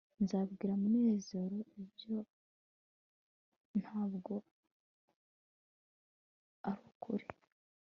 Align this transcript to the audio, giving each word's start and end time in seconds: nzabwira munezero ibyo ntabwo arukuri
nzabwira 0.23 0.73
munezero 0.81 1.57
ibyo 1.81 2.17
ntabwo 3.81 4.33
arukuri 6.69 7.27